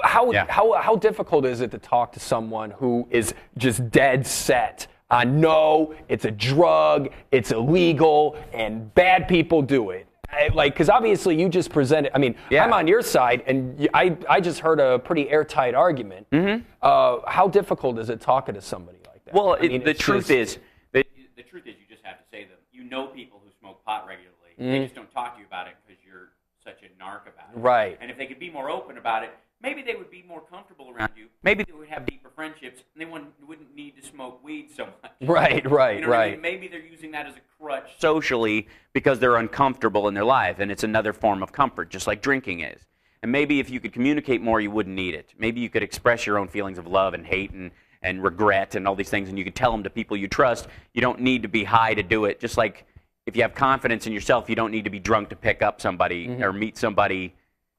[0.03, 0.47] how, Yeah.
[0.49, 5.41] how, how difficult is it to talk to someone who is just dead set on
[5.41, 10.07] no, it's a drug, it's illegal, and bad people do it?
[10.31, 12.13] I- Like, because obviously you just presented.
[12.15, 12.65] I mean, Yeah.
[12.65, 16.29] I'm on your side, and I I just heard a pretty airtight argument.
[16.31, 16.65] Mm-hmm.
[16.83, 19.35] Uh, how difficult is it talking to somebody like that?
[19.35, 20.59] Well, I mean, it, the truth just- is,
[20.93, 21.05] the,
[21.37, 22.59] the truth is, you just have to say them.
[22.73, 24.31] You know people who smoke pot regularly.
[24.57, 26.29] They just don't talk to you about it because you're
[26.63, 27.59] such a narc about it.
[27.59, 27.99] Right.
[28.01, 29.31] And if they could be more open about it,
[29.65, 31.27] maybe they would be more comfortable around you.
[31.43, 34.85] Maybe they would have deeper friendships, and they wouldn't, wouldn't need to smoke weed so
[34.85, 35.13] much.
[35.21, 36.33] Right, right, You know what I right.
[36.33, 36.43] mean?
[36.43, 40.71] Maybe they're using that as a crutch socially because they're uncomfortable in their life, and
[40.71, 42.83] it's another form of comfort, just like drinking is.
[43.23, 45.33] And maybe if you could communicate more, you wouldn't need it.
[45.39, 47.71] Maybe you could express your own feelings of love and hate and,
[48.03, 50.69] and regret and all these things, and you could tell them to people you trust.
[50.93, 52.39] You don't need to be high to do it.
[52.39, 52.85] Just like
[53.25, 55.81] if you have confidence in yourself, you don't need to be drunk to pick up
[55.81, 56.43] somebody mm-hmm.
[56.43, 57.35] or meet somebody,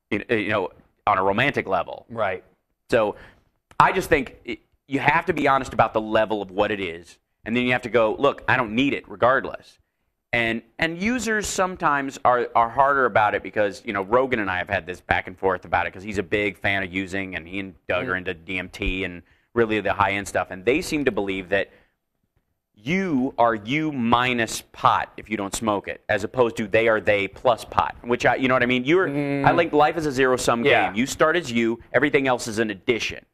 [0.10, 0.72] you know,
[1.08, 2.06] on a romantic level.
[2.10, 2.44] Right.
[2.90, 3.16] So
[3.80, 6.80] I just think it, you have to be honest about the level of what it
[6.80, 9.80] is, and then you have to go, look, I don't need it regardless.
[10.34, 14.58] And and users sometimes are are harder about it because you know Rogan and I
[14.58, 17.36] have had this back and forth about it because he's a big fan of using,
[17.36, 18.12] and he and Doug mm-hmm.
[18.12, 19.22] are into DMT and
[19.54, 21.70] really the high end stuff, and they seem to believe that
[22.76, 27.02] you are you minus pot if you don't smoke it, as opposed to they are
[27.02, 27.96] they plus pot.
[28.04, 28.86] Which I, you know what I mean?
[28.86, 29.58] You're, I mm.
[29.58, 30.88] think life is a zero sum Yeah.
[30.88, 30.96] game.
[30.96, 33.26] You start as you, everything else is an addition.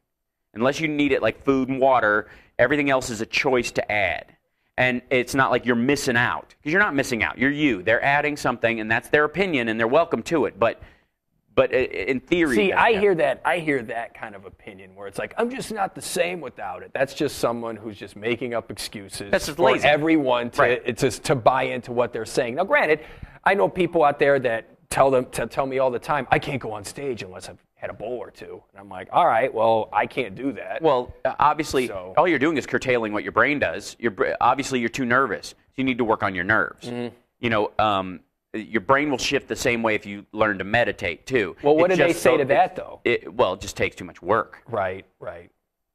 [0.54, 2.28] Unless you need it like food and water,
[2.58, 4.36] everything else is a choice to add.
[4.78, 7.38] And it's not like you're missing out because you're not missing out.
[7.38, 7.82] You're you.
[7.82, 10.58] They're adding something, and that's their opinion, and they're welcome to it.
[10.58, 10.80] But,
[11.54, 13.42] but in theory, See, I hear that.
[13.44, 16.82] I hear that kind of opinion where it's like, I'm just not the same without
[16.82, 16.90] it.
[16.94, 19.86] That's just someone who's just making up excuses That's just for lazy.
[19.86, 20.82] everyone to Right.
[20.84, 22.54] it's just to buy into what they're saying.
[22.54, 23.00] Now, granted,
[23.44, 26.38] I know people out there that tell them to tell me all the time, I
[26.38, 29.26] can't go on stage unless I've had a bowl or two, and I'm like, all
[29.26, 30.80] right, well, I can't do that.
[30.80, 33.96] Well, obviously, So- all you're doing is curtailing what your brain does.
[33.98, 35.48] You're, obviously, you're too nervous.
[35.48, 36.86] So you need to work on your nerves.
[36.88, 37.14] Mm-hmm.
[37.40, 38.20] You know, um,
[38.54, 41.56] your brain will shift the same way if you learn to meditate too.
[41.62, 43.00] Well, what It's do they say so- to that, though?
[43.04, 44.62] It, well, it just takes too much work.
[44.68, 45.50] right, right.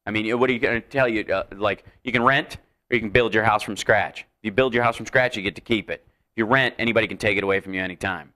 [0.06, 1.22] I mean, what are you going to tell you?
[1.26, 2.56] Uh, like, you can rent
[2.90, 4.22] or you can build your house from scratch.
[4.22, 6.02] If you build your house from scratch, you get to keep it.
[6.08, 8.32] If you rent, anybody can take it away from you anytime.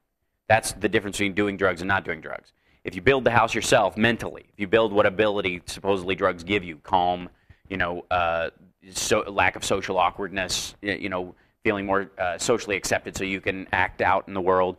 [0.49, 2.51] That's the difference between doing drugs and not doing drugs.
[2.83, 6.61] If you build the house yourself mentally, if you build what ability supposedly drugs give
[6.63, 7.29] you, calm,
[7.69, 8.49] you know, uh,
[8.91, 13.67] so, lack of social awkwardness, you know, feeling more uh, socially accepted so you can
[13.71, 14.77] act out in the world.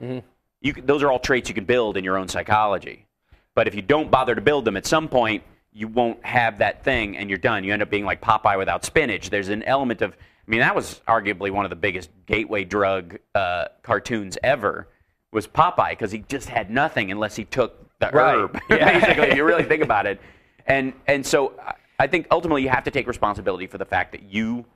[0.60, 3.06] You, can- those are all traits you can build in your own psychology.
[3.54, 5.42] But if you don't bother to build them, at some point
[5.72, 7.64] you won't have that thing, and you're done.
[7.64, 9.30] You end up being like Popeye without spinach.
[9.30, 10.12] There's an element of
[10.46, 14.88] I mean, that was arguably one of the biggest gateway drug uh, cartoons ever.
[15.32, 18.36] Was Popeye because he just had nothing unless he took the Right.
[18.36, 18.60] herb.
[18.70, 18.98] Yeah.
[19.00, 20.20] Basically, if you really think about it,
[20.66, 21.58] and and so
[21.98, 24.66] I think ultimately you have to take responsibility for the fact that you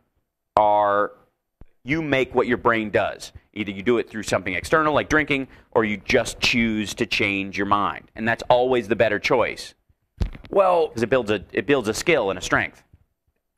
[0.57, 1.13] are
[1.87, 3.33] you make what your brain does.
[3.55, 7.57] Either you do it through something external like drinking, or you just choose to change
[7.57, 9.75] your mind, and that's always the better choice
[10.51, 12.83] Well, because it builds a it builds a skill and a strength.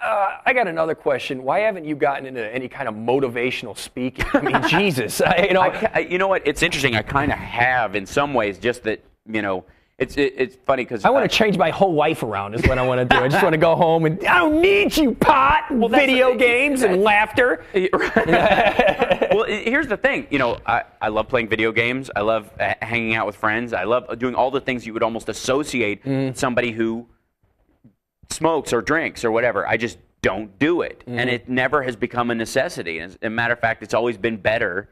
[0.01, 1.43] uh, I got another question.
[1.43, 4.25] Why haven't you gotten into any kind of motivational speaking?
[4.33, 5.62] I mean, Jesus, I, you know.
[5.62, 6.47] I, I- you know what?
[6.47, 6.95] It's interesting.
[6.95, 9.64] I kind of have in some ways, just that you know,
[9.99, 12.55] it's it, it's funny because I want to change my whole life around.
[12.55, 13.21] Is what I want to do.
[13.21, 17.03] I just want to go home and I don't need you, pot, video games and
[17.03, 17.65] laughter.
[17.75, 20.29] well, here's the thing.
[20.31, 22.13] You know, I, I love playing video games.
[22.15, 23.73] I love uh, hanging out with friends.
[23.73, 27.07] I love doing all the things you would almost associate with somebody who
[28.31, 29.67] smokes or drinks or whatever.
[29.67, 33.01] I just don't do it, and it never has become a necessity.
[33.01, 34.89] As a matter of fact, it's always been better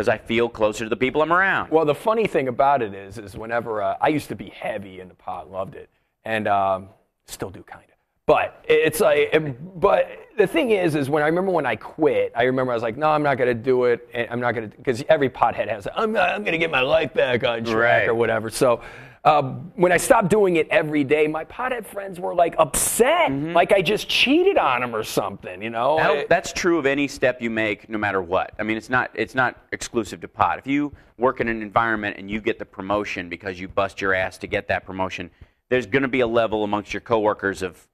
[0.00, 1.70] because I feel closer to the people I'm around.
[1.70, 4.98] Well, the funny thing about it is, is whenever uh, I used to be heavy
[4.98, 5.90] into pot, loved it,
[6.24, 6.88] and um,
[7.26, 7.89] still do kind of.
[8.26, 12.32] But it's like, it- but the thing is, is when I remember when I quit,
[12.36, 14.08] I remember I was like, no, I'm not going to do it.
[14.14, 16.70] And I'm not going to because every pothead has, I'm, not- I'm going to get
[16.70, 18.08] my life back on track Right.
[18.08, 18.50] or whatever.
[18.50, 18.82] So.
[19.22, 19.42] Uh,
[19.76, 23.82] when I stopped doing it every day, my pothead friends were like upset, like I
[23.82, 25.98] just cheated on them or something, you know?
[25.98, 28.54] That'll- that's true of any step you make, no matter what.
[28.58, 30.58] I mean, it's not it's not exclusive to pot.
[30.58, 34.14] If you work in an environment and you get the promotion because you bust your
[34.14, 35.30] ass to get that promotion,
[35.68, 37.86] there's going to be a level amongst your coworkers of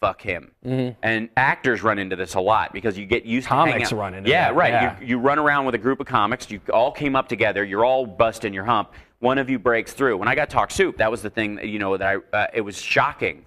[0.00, 0.52] fuck him.
[0.62, 3.98] And actors run into this a lot because you get used Comics to out.
[3.98, 4.72] run into yeah, that, right.
[4.72, 5.00] yeah.
[5.00, 6.50] You, you run around with a group of comics.
[6.50, 7.64] You all came up together.
[7.64, 8.92] You're all busting your hump.
[9.20, 10.18] One of you breaks through.
[10.18, 11.58] When I got Talk Soup, that was the thing.
[11.66, 13.46] You know that I uh, it was shocking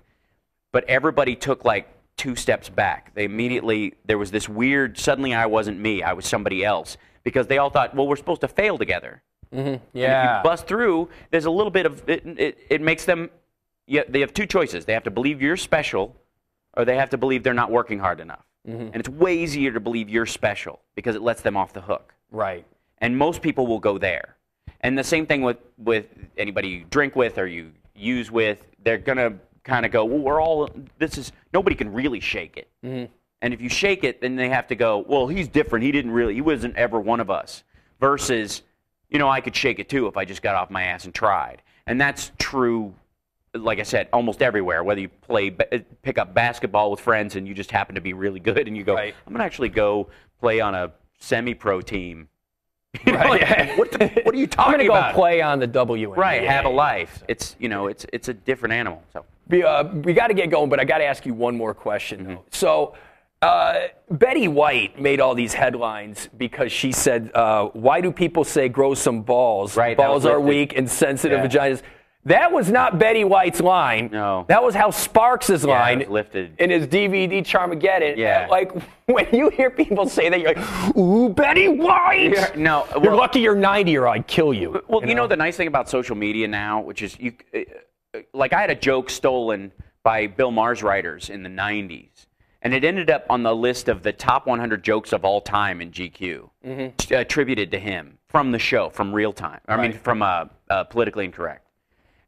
[0.71, 3.13] but everybody took like two steps back.
[3.15, 4.97] They immediately there was this weird.
[4.97, 6.03] Suddenly, I wasn't me.
[6.03, 9.21] I was somebody else because they all thought, well, we're supposed to fail together.
[9.51, 10.38] And if yeah.
[10.38, 12.25] you bust through, there's a little bit of it.
[12.25, 13.29] It, it makes them.
[13.88, 14.86] Yeah, they have two choices.
[14.86, 16.15] They have to believe you're special,
[16.77, 18.45] or they have to believe they're not working hard enough.
[18.67, 18.87] Mm-hmm.
[18.93, 22.13] And it's way easier to believe you're special because it lets them off the hook
[22.31, 22.65] right.
[22.99, 24.37] and most people will go there.
[24.81, 26.05] And the same thing with with
[26.37, 30.41] anybody you drink with or you use with, they're gonna kind of go, well, we're
[30.41, 32.69] all this is nobody can really shake it.
[32.85, 33.11] Mm-hmm.
[33.41, 35.85] And if you shake it, then they have to go, well, he's different.
[35.85, 37.63] He didn't really, he wasn't ever one of us.
[37.99, 38.61] Versus,
[39.09, 41.13] you know, I could shake it too if I just got off my ass and
[41.13, 41.61] tried.
[41.85, 42.93] And that's true.
[43.58, 44.84] Like I said, almost everywhere.
[44.84, 48.39] Whether you play, pick up basketball with friends, and you just happen to be really
[48.39, 49.13] good, and you go, Right.
[49.26, 52.28] I'm gonna actually go play on a semi-pro team.
[53.06, 53.41] You know, Right.
[53.41, 54.74] like, what, the, what are you talking about?
[54.74, 56.15] I'm going to go play on the WNBA.
[56.17, 57.22] Right, have a life.
[57.28, 59.04] It's you know, it's it's a different animal.
[59.13, 61.56] So We, uh, we got to get going, but I got to ask you one
[61.56, 62.26] more question.
[62.26, 62.41] Mm-hmm.
[62.52, 62.96] So,
[63.43, 68.67] uh, Betty White made all these headlines because she said, uh, "Why do people say
[68.67, 69.78] grow some balls?
[69.78, 71.48] Right, balls are weak and sensitive Yeah.
[71.48, 71.82] vaginas."
[72.27, 74.09] That was not Betty White's line.
[74.11, 74.43] No.
[74.49, 76.01] that was Hal Sparks' line.
[76.01, 76.53] it lifted.
[76.59, 78.17] in his DVD Charmageddon.
[78.17, 78.47] Yeah.
[78.49, 78.71] like
[79.05, 83.39] when you hear people say that, you're like, "Ooh, Betty White." Yeah, no, you're lucky
[83.39, 84.81] you're 90 or I'd kill you.
[84.87, 85.25] Well, you know?
[85.27, 88.75] the nice thing about social media now, which is you, uh, like I had a
[88.75, 89.71] joke stolen
[90.03, 92.27] by Bill Maher's writers in the '90s,
[92.61, 95.79] and it ended up on the list of the top 100 jokes of all time
[95.81, 97.13] in GQ, Mm-hmm.
[97.13, 99.61] attributed to him from the show, from Real Time.
[99.67, 101.63] I mean, from uh, uh, Politically Incorrect.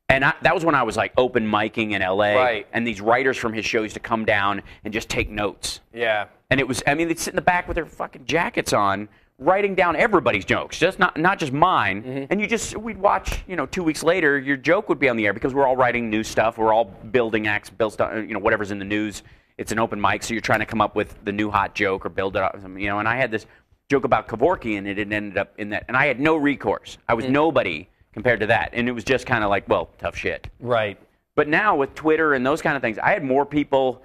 [0.10, 2.68] And I, that was when I was like open micing in LA, Right.
[2.74, 5.82] and these writers from his show used to come down and just take notes.
[5.94, 6.26] Yeah.
[6.50, 9.08] And it was, I mean, they'd sit in the back with their fucking jackets on,
[9.38, 12.02] writing down everybody's jokes, just not not just mine.
[12.04, 12.26] Mm-hmm.
[12.32, 15.16] And you just, we'd watch, you know, two weeks later, your joke would be on
[15.16, 16.58] the air because we're all writing new stuff.
[16.58, 19.22] We're all building acts, build stuff, you know, whatever's in the news.
[19.60, 22.06] It's an open mic, so you're trying to come up with the new hot joke
[22.06, 22.98] or build it up, you know.
[23.00, 23.46] And I had this
[23.90, 26.98] joke about Kevorkian, and it ended up in that, and I had no recourse.
[27.08, 30.16] I was nobody compared to that, and it was just kind of like, well, tough
[30.16, 30.50] shit.
[30.60, 30.98] Right.
[31.36, 34.02] But now with Twitter and those kind of things, I had more people,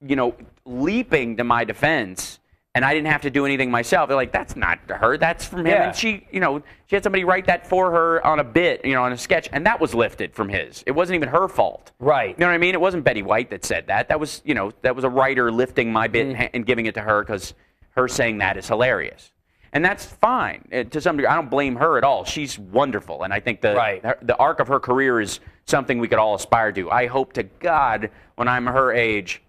[0.00, 2.38] you know, leaping to my defense,
[2.74, 4.08] and I didn't have to do anything myself.
[4.08, 5.18] They're like, "That's not her.
[5.18, 5.88] That's from him." Yeah.
[5.88, 8.92] And she, you know, she had somebody write that for her on a bit, you
[8.94, 10.84] know, on a sketch, and that was lifted from his.
[10.86, 11.90] It wasn't even her fault.
[11.98, 12.30] Right.
[12.30, 12.74] You know what I mean?
[12.74, 14.08] It wasn't Betty White that said that.
[14.08, 16.46] That was, you know, that was a writer lifting my bit Mm-hmm.
[16.54, 17.54] and giving it to her because
[17.90, 19.32] her saying that is hilarious.
[19.72, 21.26] And that's fine to some degree.
[21.28, 22.24] I don't blame her at all.
[22.24, 24.02] She's wonderful, and I think the Right.
[24.04, 26.90] her- the arc of her career is something we could all aspire to.
[26.90, 29.42] I hope to God when I'm her age,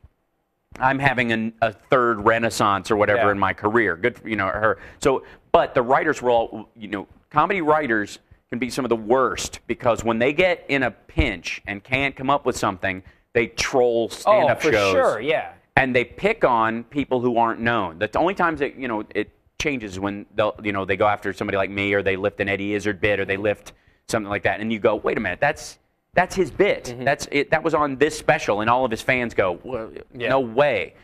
[0.80, 3.32] I'm having an, a third renaissance or whatever Yeah.
[3.32, 3.96] in my career.
[3.96, 4.78] Good, for, you know her.
[5.02, 8.96] So, but the writers were all, you know, comedy writers can be some of the
[8.96, 13.02] worst because when they get in a pinch and can't come up with something,
[13.34, 14.92] they troll stand-up oh, for shows.
[14.92, 15.20] sure.
[15.22, 15.52] Yeah.
[15.78, 18.00] and they pick on people who aren't known.
[18.00, 19.30] The only times that you know it
[19.60, 22.50] changes when they'll you know they go after somebody like me or they lift an
[22.50, 23.74] Eddie Izzard bit or they lift
[24.08, 25.78] something like that, and you go, wait a minute, that's
[26.16, 26.86] that's his bit.
[26.86, 27.04] Mm-hmm.
[27.04, 27.52] That's it.
[27.52, 30.30] That was on this special, and all of his fans go, well, Yeah.
[30.30, 30.96] no way.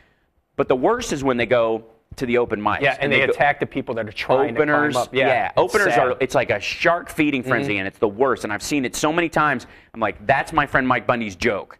[0.55, 1.83] But the worst is when they go
[2.15, 2.79] to the open mics.
[2.81, 4.93] Yeah, and they go- attack the people that are trying openers.
[4.93, 5.13] to climb up.
[5.13, 5.99] Yeah, it's openers sad.
[5.99, 6.11] Mm-hmm.
[6.13, 6.17] are.
[6.21, 8.45] It's like a shark feeding frenzy, and it's the worst.
[8.45, 9.67] And I've seen it so many times.
[9.93, 11.77] I'm like, that's my friend Mike Bundy's joke.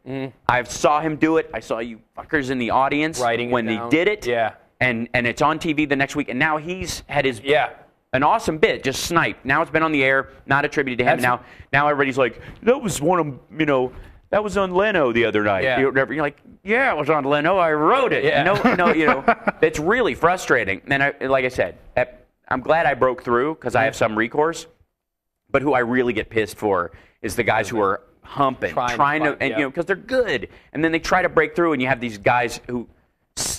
[0.50, 1.50] I saw him do it.
[1.54, 3.24] I saw you fuckers in the audience Mm-hmm.
[3.26, 4.28] Writing when they did it.
[4.28, 4.54] Yeah.
[4.80, 7.70] And and it's on TV the next week, and now he's had his Yeah.
[8.14, 9.46] an awesome bit, just sniped.
[9.46, 11.22] Now it's been on the air, not attributed to him.
[11.22, 13.92] Now now everybody's like, that was one of you know.
[14.32, 15.64] That was on Leno the other night.
[15.64, 15.80] Yeah.
[15.80, 17.58] You're, you're like, yeah, it was on Leno.
[17.58, 18.26] I wrote it.
[18.26, 18.44] Yeah.
[18.44, 19.24] No, no, you know,
[19.62, 20.82] it's really frustrating.
[20.88, 21.78] And I, like I said,
[22.50, 24.66] I'm glad I broke through because I have some recourse.
[25.50, 29.24] But who I really get pissed for is the guys who are humping, Trying trying,
[29.24, 29.58] to to, and yeah.
[29.58, 32.02] you know, because they're good, and then they try to break through, and you have
[32.02, 32.88] these guys who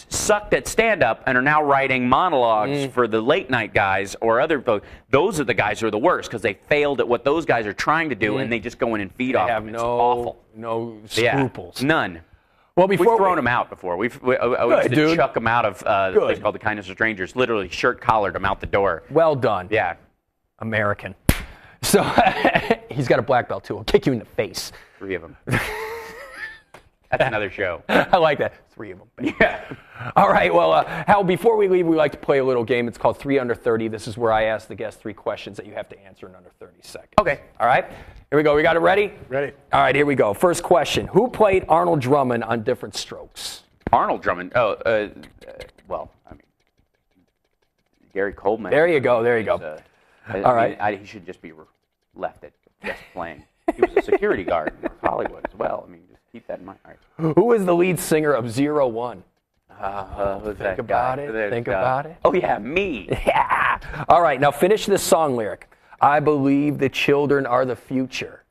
[0.09, 2.93] sucked at stand up and are now writing monologues Mm.
[2.93, 4.87] for the late night guys or other folks.
[5.11, 7.67] Those are the guys who are the worst because they failed at what those guys
[7.67, 9.33] are trying to do, and they just go in and feed Mm.
[9.33, 9.75] They off have them.
[9.75, 10.45] It's no awful.
[10.55, 11.83] no Yeah, scruples.
[11.83, 12.21] none.
[12.77, 13.97] Well, We've thrown we, them out before.
[13.97, 15.17] We've we, I, I used Good, to dude.
[15.17, 17.35] chuck them out of uh, the place called the Kindness of Strangers.
[17.35, 19.03] Literally, shirt collared them out the door.
[19.11, 19.69] well done.
[19.71, 19.95] Yeah,
[20.59, 21.15] American.
[21.83, 22.03] So
[22.91, 23.79] he's got a black belt too.
[23.79, 24.73] I'll kick you in the face.
[24.99, 25.37] three of them.
[27.11, 27.83] That's another show.
[27.89, 28.55] I like that.
[28.71, 29.35] Three of them.
[29.41, 29.63] Yeah.
[30.17, 30.53] All right.
[30.53, 32.89] Well, uh, Hal, before we leave, we like to play a little game.
[32.89, 33.89] It's called Three Under 30.
[33.89, 36.35] This is where I ask the guests three questions that you have to answer in
[36.35, 37.13] under 30 seconds.
[37.21, 37.41] Okay.
[37.59, 37.87] All right.
[38.31, 38.55] Here we go.
[38.55, 39.13] We got it ready?
[39.29, 39.53] Ready.
[39.73, 39.95] All right.
[39.95, 40.35] Here we go.
[40.35, 43.63] First question Who played Arnold Drummond on Diff'rent Strokes?
[43.93, 44.53] Arnold Drummond.
[44.57, 45.09] Oh, uh,
[45.47, 45.53] uh,
[45.89, 46.43] well, I mean,
[48.13, 48.71] Gary Coleman.
[48.73, 49.23] There you go.
[49.23, 49.55] There you go.
[49.57, 49.79] uh,
[50.29, 50.71] I, All I right.
[50.73, 51.53] mean, I, he should just be
[52.15, 52.53] left at
[52.85, 53.45] just playing.
[53.75, 55.85] He was a security guard in North Hollywood as well.
[55.87, 56.06] I mean, just
[56.37, 56.79] keep that in mind.
[56.85, 56.91] All
[57.25, 57.35] right.
[57.35, 59.25] Who is the lead singer of Zero One?
[59.71, 61.23] Uh, who's that about guy?
[61.23, 61.33] it.
[61.33, 62.17] There's, Think uh, about it.
[62.25, 63.09] Oh yeah, me.
[63.27, 63.79] Yeah.
[64.09, 64.41] All right.
[64.41, 65.71] Now finish this song lyric.
[66.01, 68.43] I believe the children are the future.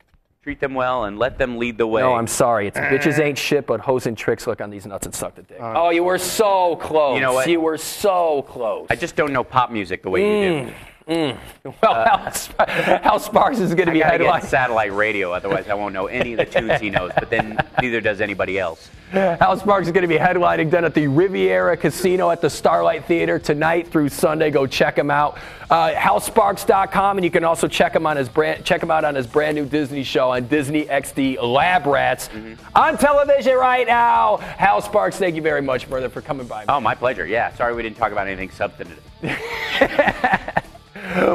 [0.42, 2.02] Treat them well and let them lead the way.
[2.02, 2.68] No, I'm sorry.
[2.68, 5.42] It's bitches ain't shit, but hoes and tricks look on these nuts and suck the
[5.42, 5.58] dick.
[5.60, 7.16] oh, you were so close.
[7.16, 7.48] You know what?
[7.48, 8.86] You were so close.
[8.90, 10.72] I just don't know pop music the way you do.
[11.08, 11.38] Mm.
[11.82, 14.42] well, Hal, uh, Sp- Hal Sparks is going to be headline.
[14.42, 17.12] satellite radio, otherwise I won't know any of the tunes he knows.
[17.14, 18.90] But then neither does anybody else.
[19.12, 23.04] Hal Sparks is going to be headlining down at the Riviera Casino at the Starlight
[23.04, 24.50] Theater tonight through Sunday.
[24.50, 25.38] Go check him out.
[25.70, 28.64] Uh, HalSparks.com, and you can also check him on his brand.
[28.64, 32.54] Check him out on his brand new Disney show on Disney XD Lab Rats mm-hmm.
[32.76, 34.38] on television right now.
[34.38, 36.64] Hal Sparks, thank you very much, brother, for coming by.
[36.68, 37.26] Oh, my pleasure.
[37.26, 37.54] Yeah.
[37.54, 39.02] Sorry we didn't talk about anything substantive.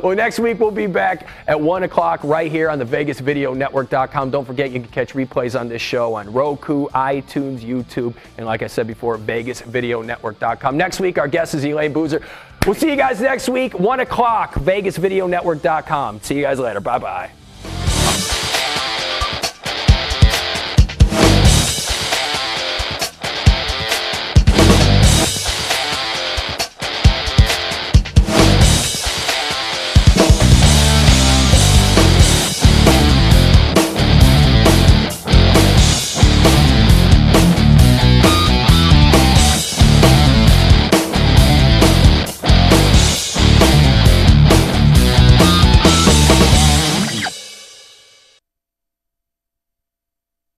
[0.04, 4.32] Well, next week we'll be back at 1 o'clock right here on the VegasVideoNetwork.com.
[4.32, 8.64] Don't forget you can catch replays on this show on Roku, iTunes, YouTube, and like
[8.64, 10.78] I said before, VegasVideoNetwork.com.
[10.78, 12.22] Next week, our guest is Elaine Boozer.
[12.66, 16.22] We'll see you guys next week, 1 o'clock, VegasVideoNetwork.com.
[16.22, 16.80] See you guys later.
[16.80, 17.41] Bye bye.